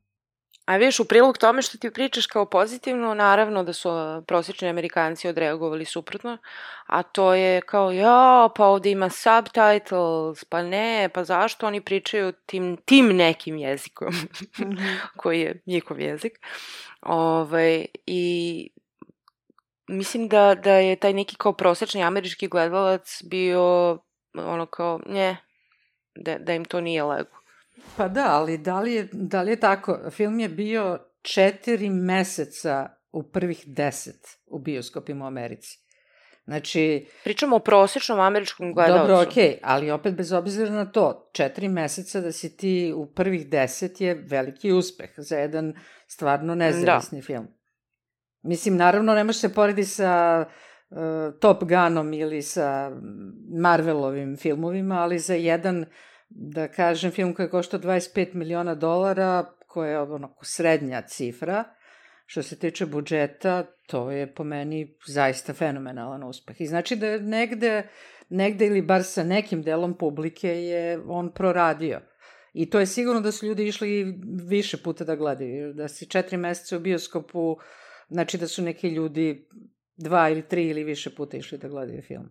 [0.65, 3.89] A vidiš, u prilog tome što ti pričaš kao pozitivno, naravno da su
[4.27, 6.37] prosječni Amerikanci odreagovali suprotno,
[6.85, 12.31] a to je kao, ja, pa ovde ima subtitles, pa ne, pa zašto oni pričaju
[12.45, 14.97] tim, tim nekim jezikom, -hmm.
[15.17, 16.39] koji je njihov jezik.
[17.01, 18.69] Ove, ovaj, I
[19.87, 23.97] mislim da, da je taj neki kao prosečni američki gledalac bio
[24.33, 25.37] ono kao, nje,
[26.15, 27.37] da, da im to nije lego.
[27.97, 29.99] Pa da, ali da li, je, da li je tako?
[30.11, 35.79] Film je bio četiri meseca u prvih deset u bioskopima u Americi.
[36.45, 37.07] Znači...
[37.23, 39.07] Pričamo o prosječnom američkom gledalcu.
[39.07, 43.13] Dobro, okej, okay, ali opet bez obzira na to, četiri meseca da si ti u
[43.13, 45.73] prvih deset je veliki uspeh za jedan
[46.07, 47.25] stvarno nezavisni da.
[47.25, 47.47] film.
[48.41, 50.53] Mislim, naravno, ne može se poredi sa uh,
[51.39, 52.91] Top Gunom ili sa
[53.61, 55.85] Marvelovim filmovima, ali za jedan
[56.29, 61.63] da kažem, film koji je koštao 25 miliona dolara, koja je onako srednja cifra,
[62.25, 66.61] što se tiče budžeta, to je po meni zaista fenomenalan uspeh.
[66.61, 67.87] I znači da je negde,
[68.29, 72.01] negde ili bar sa nekim delom publike je on proradio.
[72.53, 75.73] I to je sigurno da su ljudi išli više puta da gledaju.
[75.73, 77.57] Da si četiri meseca u bioskopu,
[78.09, 79.47] znači da su neki ljudi
[79.97, 82.29] dva ili tri ili više puta išli da gledaju film.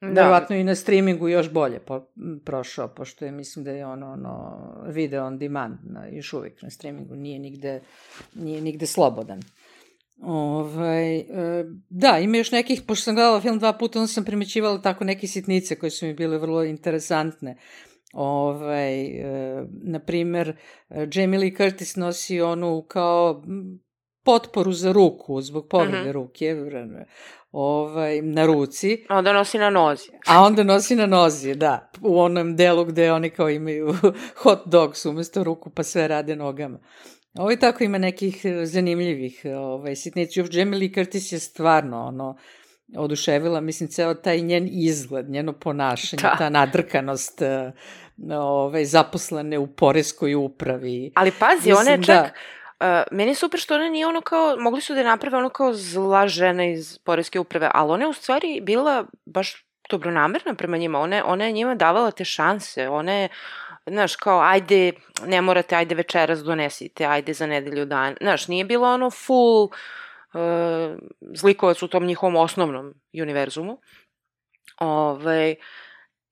[0.00, 0.08] Da.
[0.08, 2.06] Verovatno i na streamingu još bolje po,
[2.44, 6.70] prošao, pošto je, mislim da je ono, ono video on demand na, još uvijek na
[6.70, 7.80] streamingu, nije nigde,
[8.34, 9.40] nije nigde slobodan.
[10.22, 11.24] Ovaj, e,
[11.88, 15.26] da, ima još nekih, pošto sam gledala film dva puta, onda sam primećivala tako neke
[15.26, 17.56] sitnice koje su mi bile vrlo interesantne.
[18.12, 20.56] Ovaj, e, na primer,
[21.14, 23.44] Jamie Lee Curtis nosi onu kao
[24.24, 26.12] potporu za ruku, zbog povrede mm -hmm.
[26.12, 26.54] ruke
[27.52, 29.04] ovaj, na ruci.
[29.08, 30.10] A onda nosi na nozi.
[30.26, 31.90] A onda nosi na nozi, da.
[32.00, 33.94] U onom delu gde oni kao imaju
[34.42, 36.78] hot dogs umesto ruku pa sve rade nogama.
[37.34, 40.40] Ovo i tako ima nekih zanimljivih ovaj, sitnici.
[40.40, 42.38] Još Jamie Lee Curtis je stvarno ono,
[42.96, 46.36] oduševila, mislim, ceo taj njen izgled, njeno ponašanje, da.
[46.38, 47.42] ta nadrkanost
[48.30, 51.12] ovaj, zaposlene u poreskoj upravi.
[51.14, 52.16] Ali pazi, mislim, ona je čak...
[52.16, 52.30] Da,
[52.82, 55.48] Uh, meni je super što ona nije ono kao, mogli su da je naprave ono
[55.48, 60.76] kao zla žena iz Poreske uprave, ali ona je u stvari bila baš dobronamerna prema
[60.76, 63.28] njima, ona, ona je njima davala te šanse, ona je,
[63.86, 64.92] znaš, kao, ajde,
[65.26, 69.70] ne morate, ajde večeras donesite, ajde za nedelju dan, znaš, nije bila ono full uh,
[71.34, 73.78] zlikovac u tom njihovom osnovnom univerzumu.
[74.80, 75.54] Ovaj,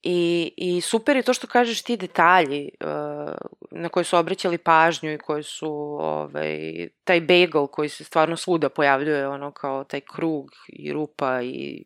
[0.02, 3.32] I, I super je to što kažeš ti detalji uh,
[3.70, 8.68] na koje su obraćali pažnju i koji su ovaj, taj bagel koji se stvarno svuda
[8.68, 11.84] pojavljuje, ono kao taj krug i rupa i,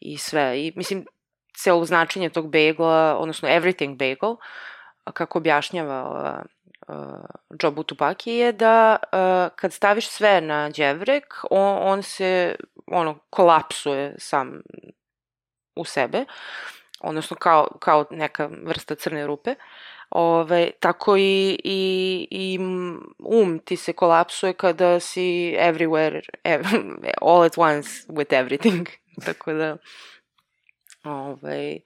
[0.00, 0.66] i sve.
[0.66, 1.06] I mislim,
[1.56, 4.36] celo značenje tog bagela, odnosno everything bagel,
[5.12, 6.44] kako objašnjava
[6.88, 7.24] uh, uh,
[7.62, 14.14] Joe Butupaki je da uh, kad staviš sve na đevrek, on, on se ono kolapsuje
[14.18, 14.60] sam
[15.76, 16.18] u sebe.
[16.18, 19.54] Uh, odnosno kao, kao neka vrsta crne rupe.
[20.10, 22.58] Ove, tako i, i, i
[23.18, 26.62] um ti se kolapsuje kada si everywhere, ev,
[27.22, 28.88] all at once with everything.
[29.26, 29.76] tako da,
[31.04, 31.76] ove,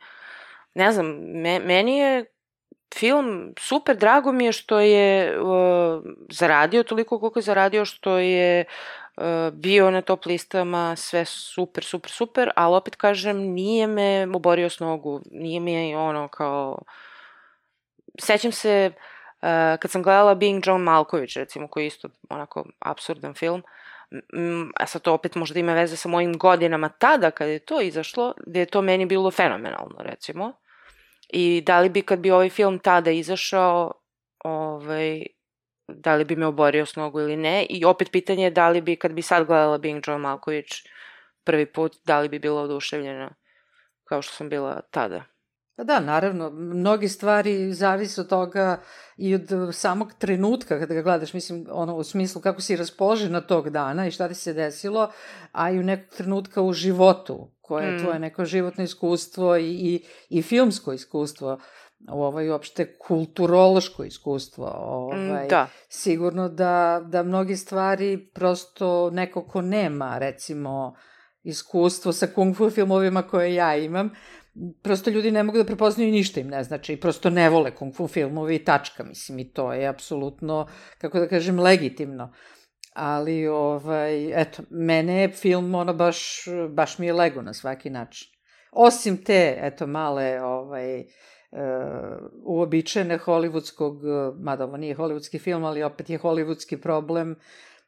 [0.74, 2.24] ne znam, me, meni je
[2.94, 8.64] film super, drago mi je što je uh, zaradio toliko koliko je zaradio, što je
[9.52, 14.80] bio na top listama, sve super, super, super, ali opet kažem, nije me oborio s
[14.80, 16.78] nogu, nije mi ono kao...
[18.20, 19.48] Sećam se, uh,
[19.80, 23.62] kad sam gledala Being John Malkovich, recimo, koji je isto onako absurdan film,
[24.80, 28.34] a sad to opet možda ima veze sa mojim godinama tada kada je to izašlo,
[28.46, 30.52] gde je to meni bilo fenomenalno, recimo.
[31.28, 33.92] I da li bi kad bi ovaj film tada izašao,
[34.44, 35.26] ovaj,
[35.96, 37.66] da li bi me oborio s nogu ili ne.
[37.70, 40.68] I opet pitanje je da li bi, kad bi sad gledala Bing John Malković
[41.44, 43.34] prvi put, da li bi bila oduševljena
[44.04, 45.24] kao što sam bila tada.
[45.76, 48.82] Pa da, naravno, mnogi stvari zavise od toga
[49.16, 53.70] i od samog trenutka kada ga gledaš, mislim, ono, u smislu kako si raspoložena tog
[53.70, 55.12] dana i šta ti se desilo,
[55.52, 58.02] a i u nekog trenutka u životu, koje je mm.
[58.02, 61.60] tvoje neko životno iskustvo i, i, i filmsko iskustvo
[62.08, 64.72] ovaj uopšte kulturološko iskustvo.
[64.76, 65.66] Ovaj, da.
[65.88, 70.94] Sigurno da, da mnogi stvari prosto neko ko nema, recimo,
[71.42, 74.10] iskustvo sa kung fu filmovima koje ja imam,
[74.82, 78.08] prosto ljudi ne mogu da prepoznaju ništa im ne znači, prosto ne vole kung fu
[78.08, 80.66] filmove i tačka, mislim, i to je apsolutno,
[80.98, 82.32] kako da kažem, legitimno.
[82.92, 88.28] Ali, ovaj, eto, mene je film, ono, baš, baš mi je lego na svaki način.
[88.72, 91.04] Osim te, eto, male, ovaj,
[92.44, 94.00] uobičajene hollywoodskog,
[94.38, 97.36] mada ovo nije hollywoodski film, ali opet je hollywoodski problem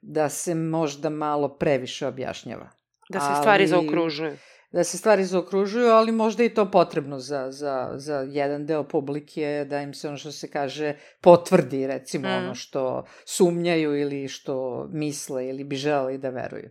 [0.02, 2.70] da se možda malo previše objašnjava.
[3.08, 4.36] Da se stvari ali, zaokružuju.
[4.72, 9.66] Da se stvari zaokružuju, ali možda i to potrebno za, za, za jedan deo publike,
[9.70, 12.32] da im se ono što se kaže potvrdi, recimo mm.
[12.32, 16.70] ono što sumnjaju ili što misle ili bi želeli da veruju.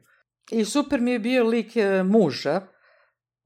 [0.51, 2.61] I super mi je bio lik e, muža,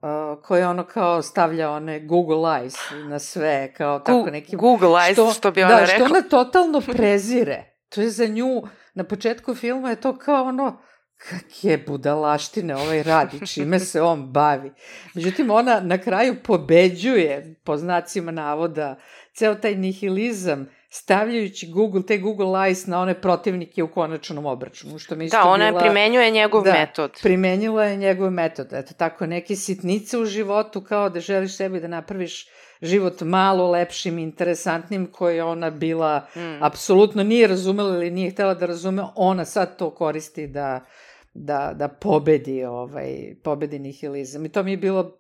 [0.02, 4.56] uh, koji ono kao stavlja one Google Eyes na sve, kao tako neki...
[4.56, 5.98] Google Eyes, što, što bi ona da, rekla.
[5.98, 7.78] Da, što ona totalno prezire.
[7.90, 10.82] To je za nju, na početku filma je to kao ono,
[11.18, 14.72] kakje budalaštine ovaj radi, čime se on bavi.
[15.14, 18.96] Međutim, ona na kraju pobeđuje, po znacima navoda,
[19.36, 25.16] ceo taj nihilizam stavljajući Google, te Google Eyes na one protivnike u konačnom obračunu, što
[25.16, 27.20] mi isto Da, ona bila, primenjuje njegov da, metod.
[27.24, 28.68] primenjila je njegov metod.
[28.74, 32.48] Eto, tako neke sitnice u životu, kao da želiš sebi da napraviš
[32.82, 36.64] život malo lepšim, interesantnim, koje je ona bila, Mm.
[36.64, 40.86] apsolutno nije razumela ili nije htela da razume, ona sad to koristi da,
[41.34, 44.46] da, da pobedi, ovaj, pobedi nihilizam.
[44.46, 45.18] I to mi je bilo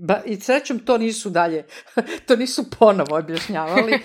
[0.00, 1.66] Ba, I srećom to nisu dalje,
[2.26, 3.98] to nisu ponovo objašnjavali,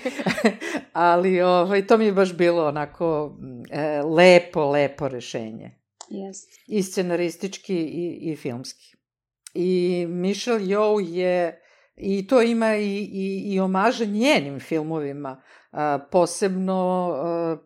[0.92, 3.36] ali ovaj, to mi je baš bilo onako
[3.70, 5.70] e, lepo, lepo rešenje.
[6.10, 6.36] Yes.
[6.66, 8.96] I scenaristički i, i filmski.
[9.54, 11.62] I Michelle Yeoh je,
[11.96, 17.56] i to ima i, i, i omaža njenim filmovima, a, posebno, a,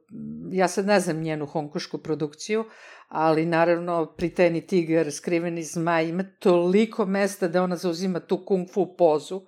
[0.51, 2.65] ja sad ne znam njenu honkošku produkciju,
[3.09, 8.97] ali naravno Priteni tigar, skriveni zmaj, ima toliko mesta da ona zauzima tu kung fu
[8.97, 9.43] pozu,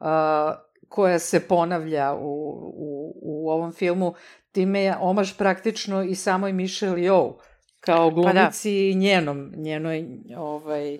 [0.00, 0.54] a,
[0.88, 4.14] koja se ponavlja u, u, u ovom filmu,
[4.52, 7.34] time je omaž praktično i samoj Michelle Yeoh,
[7.80, 8.98] kao glumici pa da.
[8.98, 10.06] njenom, njenoj
[10.36, 10.98] ovaj,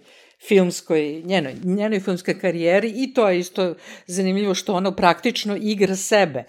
[0.48, 3.74] filmskoj, njenoj, njenoj filmskoj karijeri i to je isto
[4.06, 6.44] zanimljivo što ona praktično igra sebe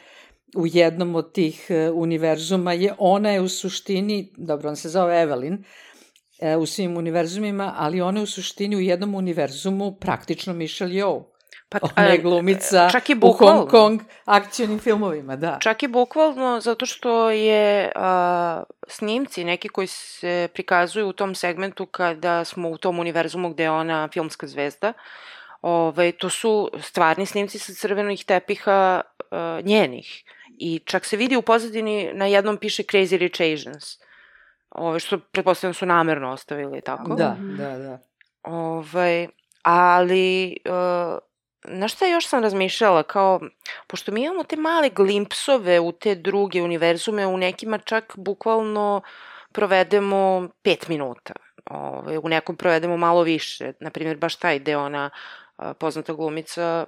[0.55, 5.25] u jednom od tih uh, univerzuma je ona je u suštini, dobro, on se zove
[5.25, 10.93] Evelyn, uh, u svim univerzumima, ali ona je u suštini u jednom univerzumu praktično Michelle
[10.93, 11.30] Yeoh.
[11.71, 15.57] Pa, Ona je glumica čak i u Hong Kong akcijnim filmovima, da.
[15.61, 21.85] Čak i bukvalno zato što je a, snimci neki koji se prikazuju u tom segmentu
[21.85, 24.93] kada smo u tom univerzumu gde je ona filmska zvezda,
[25.61, 30.23] ovaj, to su stvarni snimci sa crvenih tepiha a, njenih.
[30.57, 33.97] I čak se vidi u pozadini na jednom piše Crazy Rich Asians.
[34.69, 37.15] Ove, što pretpostavljam su namerno ostavili, tako?
[37.15, 37.99] Da, da, da.
[38.43, 39.27] Ovaj,
[39.63, 40.57] ali...
[40.65, 41.30] Uh,
[41.63, 43.39] na šta još sam razmišljala, kao,
[43.87, 49.01] pošto mi imamo te male glimpsove u te druge univerzume, u nekima čak bukvalno
[49.51, 51.33] provedemo pet minuta.
[51.69, 53.73] Ove, u nekom provedemo malo više.
[53.79, 55.09] Naprimjer, baš taj gde ona,
[55.79, 56.85] poznata glumica,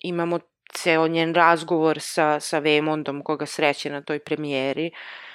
[0.00, 0.38] imamo
[0.72, 4.90] ceo njen razgovor sa, sa Vemondom koga sreće na toj premijeri.
[4.92, 5.29] Uh,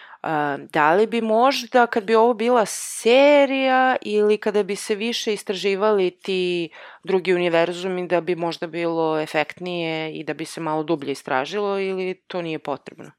[0.69, 6.11] da li bi možda, kad bi ovo bila serija ili kada bi se više istraživali
[6.11, 6.69] ti
[7.03, 12.13] drugi univerzumi, da bi možda bilo efektnije i da bi se malo dublje istražilo ili
[12.27, 13.11] to nije potrebno?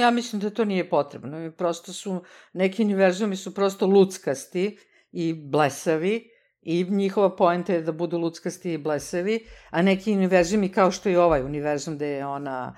[0.00, 1.52] Ja mislim da to nije potrebno.
[1.58, 4.78] Prosto su, neki univerzumi su prosto luckasti
[5.12, 6.30] i blesavi
[6.62, 11.20] i njihova poenta je da budu luckasti i blesavi, a neki univerzumi kao što je
[11.20, 12.76] ovaj univerzum gde je ona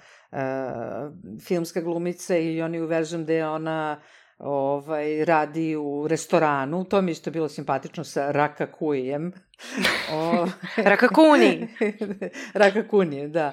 [1.40, 4.00] filmska glumica i oni univerzum gde je ona
[4.38, 9.32] ovaj, radi u restoranu, to mi isto bilo simpatično sa Rakakuijem.
[10.14, 10.46] o...
[10.76, 11.68] Rakakuni!
[12.54, 13.52] Rakakuni, da.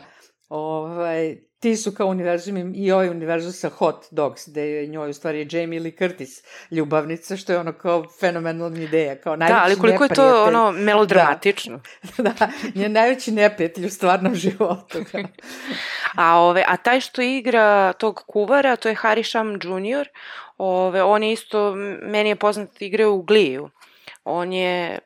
[0.52, 5.14] Ovaj, ti su kao univerzum i ovaj univerzum sa Hot Dogs, gde je njoj u
[5.14, 9.80] stvari Jamie Lee Curtis ljubavnica, što je ono kao fenomenalna ideja, kao najveći Da, ali
[9.80, 11.82] koliko je to ono melodramatično.
[12.18, 14.98] Da, da njen najveći neprijatelj u stvarnom životu.
[16.16, 20.08] a, ove, a taj što igra tog kuvara, to je Harry Sham Jr.,
[20.58, 23.70] ove, on je isto, meni je poznat igra u Gliju.
[24.24, 25.00] On je,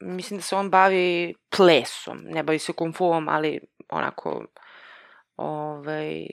[0.00, 4.46] mislim da se on bavi plesom, ne bavi se kung fuom, ali onako
[5.40, 6.26] ovaj,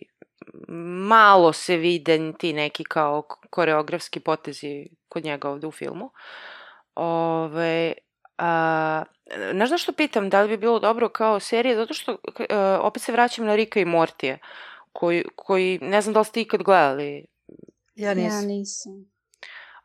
[1.08, 6.12] malo se vide ti neki kao koreografski potezi kod njega ovde u filmu.
[6.96, 7.94] Ove,
[8.38, 9.04] a,
[9.52, 11.76] znaš zašto pitam da li bi bilo dobro kao serija?
[11.76, 12.18] Zato što
[12.50, 14.40] a, opet se vraćam na Rika i Mortije,
[14.94, 17.26] koji, koji ne znam da li ste ikad gledali.
[17.96, 18.42] Ja nisam.
[18.42, 19.12] Ja nisam.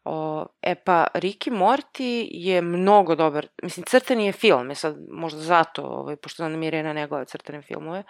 [0.04, 4.96] O, e pa, Rick i Morty je mnogo dobar, mislim, crtani je film, je sad
[5.10, 8.02] možda zato, ovaj, pošto mi Irena ne gleda crtane filmove,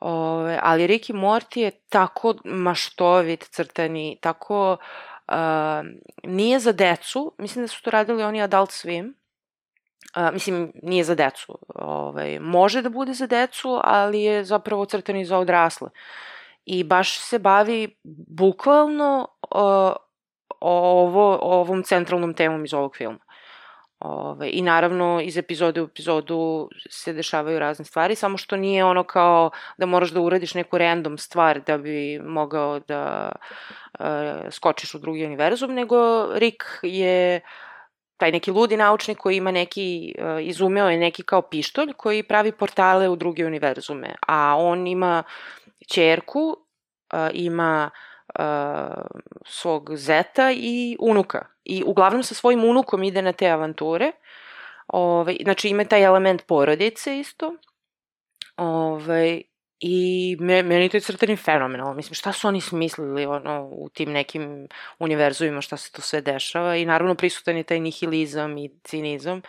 [0.00, 4.76] Ove, ali Rick i Morty je tako maštovit crtani, tako
[5.28, 5.34] uh,
[6.24, 9.12] nije za decu, mislim da su to radili oni Adult Swim,
[10.16, 15.24] uh, mislim nije za decu, ovaj, može da bude za decu, ali je zapravo crtani
[15.24, 15.90] za odrasle.
[16.64, 17.96] I baš se bavi
[18.28, 19.92] bukvalno uh,
[20.60, 23.23] ovo, ovom centralnom temom iz ovog filma.
[23.98, 29.04] Ove, I naravno iz epizode u epizodu se dešavaju razne stvari, samo što nije ono
[29.04, 33.32] kao da moraš da uradiš neku random stvar da bi mogao da
[33.98, 34.06] uh,
[34.50, 35.96] skočiš u drugi univerzum, nego
[36.34, 37.40] Rick je
[38.16, 42.52] taj neki ludi naučnik koji ima neki, uh, izumeo je neki kao pištolj koji pravi
[42.52, 45.22] portale u druge univerzume, a on ima
[45.88, 47.90] čerku, uh, ima
[49.44, 51.46] svog zeta i unuka.
[51.64, 54.12] I uglavnom sa svojim unukom ide na te avanture.
[54.86, 57.54] Ove, znači ima taj element porodice isto.
[58.56, 59.42] Ove,
[59.86, 61.94] I me, meni to je crtani fenomenalno.
[61.94, 64.68] Mislim, šta su oni smislili ono, u tim nekim
[64.98, 66.76] univerzumima, šta se to sve dešava.
[66.76, 69.42] I naravno prisutan je taj nihilizam i cinizam.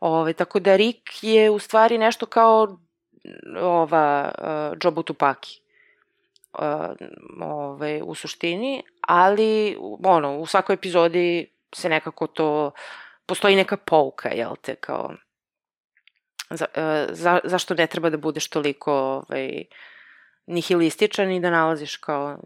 [0.00, 2.78] Ove, tako da Rick je u stvari nešto kao
[3.60, 5.60] ova uh, Jobu Tupaki.
[6.58, 6.96] Uh,
[7.40, 12.70] ovaj, u suštini, ali ono, u svakoj epizodi se nekako to,
[13.26, 15.14] postoji neka pouka, jel te, kao
[16.50, 19.64] za, uh, za, zašto ne treba da budeš toliko ovaj,
[20.46, 22.38] nihilističan i da nalaziš kao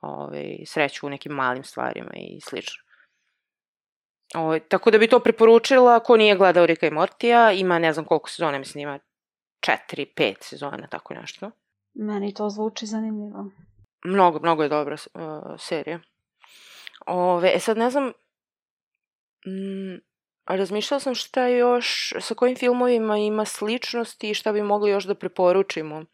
[0.00, 2.84] ovaj, sreću u nekim malim stvarima i slično.
[4.34, 8.04] Ovaj, tako da bi to preporučila ko nije gledao Rika i Mortija, ima ne znam
[8.04, 8.98] koliko sezona, mislim ima
[9.60, 11.50] četiri, pet sezona, tako nešto.
[11.94, 13.50] Meni to zvuči zanimljivo.
[14.04, 15.20] Mnogo, mnogo je dobra uh,
[15.58, 16.00] serija.
[17.06, 18.12] Ove, e sad ne znam,
[19.46, 20.00] mm,
[20.46, 25.14] razmišljala sam šta još, sa kojim filmovima ima sličnosti i šta bi mogli još da
[25.14, 26.04] preporučimo.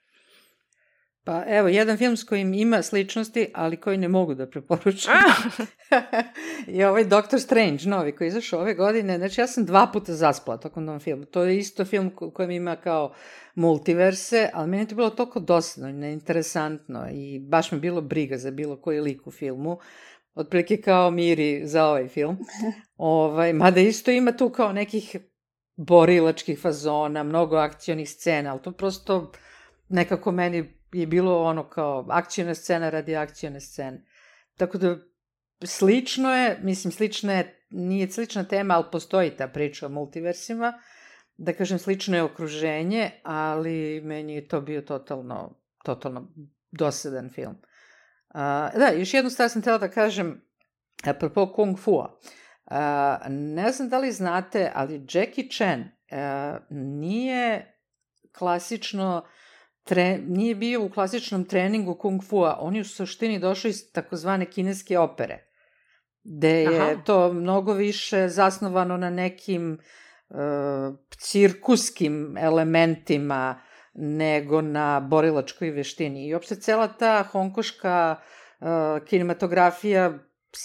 [1.24, 5.12] Pa evo, jedan film s kojim ima sličnosti, ali koji ne mogu da preporučim.
[6.78, 9.18] je ovaj Doctor Strange, novi, koji je izašao ove godine.
[9.18, 11.24] Znači, ja sam dva puta zaspala tokom tom filmu.
[11.24, 13.14] To je isto film kojem ima kao
[13.54, 18.36] multiverse, ali meni je to bilo toliko dosadno i neinteresantno i baš mi bilo briga
[18.38, 19.78] za bilo koji lik u filmu.
[20.34, 22.38] Otprilike kao miri za ovaj film.
[22.96, 25.16] ovaj, mada isto ima tu kao nekih
[25.76, 29.32] borilačkih fazona, mnogo akcionih scena, ali to prosto
[29.88, 34.04] nekako meni je bilo ono kao akcijna scena radi akcijne scene.
[34.56, 34.96] Tako da
[35.64, 40.72] slično je, mislim slično je, nije slična tema, ali postoji ta priča o multiversima,
[41.36, 46.32] da kažem slično je okruženje, ali meni je to bio totalno, totalno
[46.70, 47.56] dosadan film.
[48.28, 48.40] Uh,
[48.78, 50.42] da, još jednu stvar sam htela da kažem,
[51.04, 52.18] apropo Kung Fu-a.
[52.70, 52.76] Uh,
[53.28, 57.76] ne znam da li znate, ali Jackie Chan uh, nije
[58.32, 59.26] klasično
[59.90, 64.46] tre, nije bio u klasičnom treningu kung fu-a, on je u suštini došao iz takozvane
[64.46, 65.38] kineske opere,
[66.22, 67.02] gde je Aha.
[67.04, 69.78] to mnogo više zasnovano na nekim
[70.28, 70.36] uh,
[71.18, 73.60] cirkuskim elementima
[73.94, 76.28] nego na borilačkoj veštini.
[76.28, 78.66] I uopšte cela ta honkoška uh,
[79.06, 80.18] kinematografija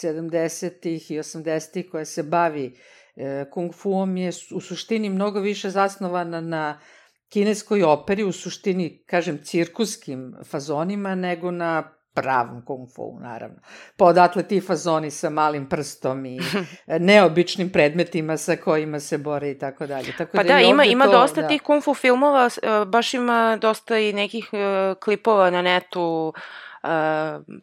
[0.03, 6.41] 70-ih i 80-ih koja se bavi uh, kung fuom je u suštini mnogo više zasnovana
[6.41, 6.79] na
[7.29, 13.59] kineskoj operi, u suštini, kažem, cirkuskim fazonima, nego na pravom kung fu, naravno.
[13.97, 16.39] Pa odatle ti fazoni sa malim prstom i
[17.09, 20.13] neobičnim predmetima sa kojima se bore i tako dalje.
[20.17, 21.47] Tako pa da, da ima, ima to, dosta da.
[21.47, 26.33] tih kung fu filmova, e, baš ima dosta i nekih uh, klipova na netu,
[26.83, 26.89] uh,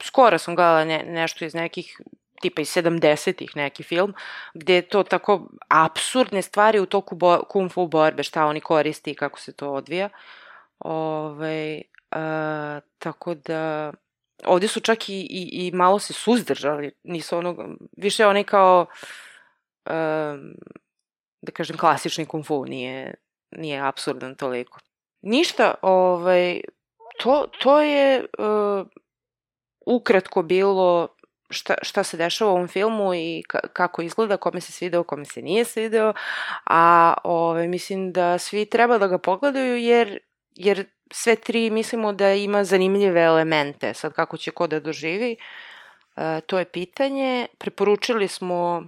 [0.03, 2.01] skoro sam gledala ne, nešto iz nekih
[2.43, 4.15] tipa iz 70-ih neki film,
[4.55, 9.11] gde je to tako absurdne stvari u toku bo, kung fu borbe, šta oni koristi
[9.11, 10.09] i kako se to odvija.
[10.79, 13.93] Ove, a, tako da,
[14.45, 17.59] ovde su čak i, i, i malo se suzdržali, nisu onog,
[17.97, 18.87] više oni kao,
[19.85, 20.37] a,
[21.43, 23.15] da kažem, klasični kung fu, nije,
[23.51, 24.79] nije absurdan toliko.
[25.23, 26.61] Ništa, ovaj,
[27.19, 28.87] to, to je uh,
[29.87, 31.09] ukratko bilo
[31.53, 33.43] šta, šta se dešava u ovom filmu i
[33.73, 36.13] kako izgleda, kome se svideo, kome se nije svideo,
[36.67, 40.19] a ove, mislim da svi treba da ga pogledaju jer,
[40.55, 43.95] jer sve tri mislimo da ima zanimljive elemente.
[43.95, 45.37] Sad kako će ko da doživi,
[46.17, 47.47] e, to je pitanje.
[47.59, 48.83] Preporučili smo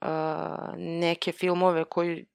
[0.00, 0.06] e,
[0.76, 2.26] neke filmove koji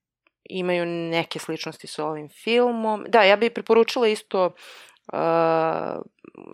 [0.50, 3.06] imaju neke sličnosti sa ovim filmom.
[3.08, 4.56] Da, ja bih preporučila isto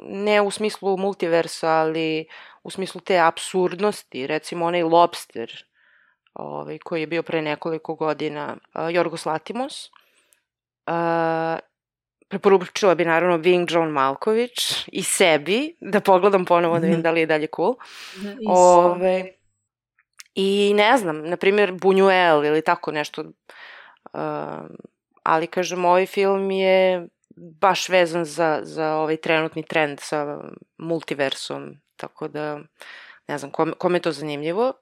[0.07, 2.25] ne u smislu multiversa, ali
[2.63, 5.65] u smislu te absurdnosti, recimo onaj Lobster,
[6.33, 9.89] ovaj, koji je bio pre nekoliko godina, uh, Jorgos Latimos,
[10.87, 11.59] uh,
[12.27, 17.19] preporučila bi naravno Wing John Malković i sebi, da pogledam ponovo da vidim da li
[17.19, 17.75] je dalje cool.
[18.15, 19.31] Da, Ove, ovaj,
[20.35, 23.21] I ne znam, na primjer Buñuel ili tako nešto.
[23.21, 24.19] Uh,
[25.23, 30.39] ali kažem, ovaj film je baš vezan za, za ovaj trenutni trend sa
[30.77, 32.59] multiversom, tako da
[33.27, 34.73] ne znam, kome, kome je to zanimljivo,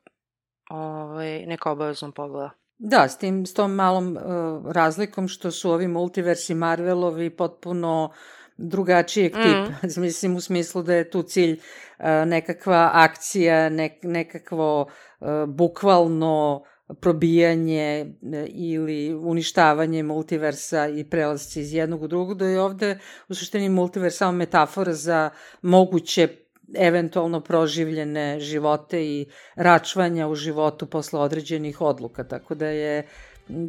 [0.69, 2.49] ovaj, neka obavezno pogleda.
[2.77, 8.11] Da, s, tim, s tom malom uh, razlikom što su ovi multiversi Marvelovi potpuno
[8.57, 9.41] drugačijeg mm.
[9.43, 9.87] tipa.
[10.01, 16.63] Mislim u smislu da je tu cilj uh, nekakva akcija, nek, nekakvo uh, bukvalno
[17.01, 23.35] probijanje e, ili uništavanje multiversa i prelasci iz jednog u drugog, da je ovde u
[23.35, 25.29] suštini multivers samo metafora za
[25.61, 26.27] moguće
[26.75, 29.25] eventualno proživljene živote i
[29.55, 33.07] račvanja u životu posle određenih odluka, tako da je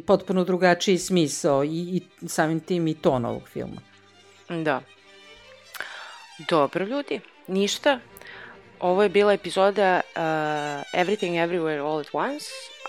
[0.07, 3.81] potpuno drugačiji smisao i, i samim tim i ton ovog filma.
[4.49, 4.81] Da.
[6.49, 7.99] Dobro ljudi, ništa.
[8.79, 10.21] Ovo je bila epizoda uh,
[11.01, 12.45] Everything Everywhere All at Once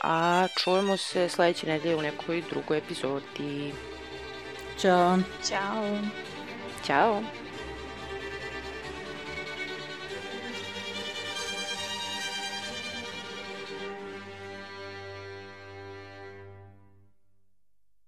[0.08, 3.72] a čujemo se sledeće nedelje u nekoj drugoj epizodi.
[4.78, 5.18] Ćao.
[5.48, 5.98] Ćao.
[6.86, 7.22] Ćao.